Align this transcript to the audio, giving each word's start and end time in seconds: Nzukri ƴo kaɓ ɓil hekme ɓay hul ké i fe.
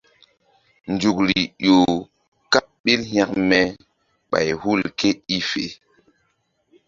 Nzukri 0.91 1.39
ƴo 1.65 1.77
kaɓ 2.51 2.65
ɓil 2.83 3.01
hekme 3.11 3.59
ɓay 4.31 4.49
hul 4.61 4.81
ké 4.99 5.09
i 5.35 5.37
fe. 5.49 5.63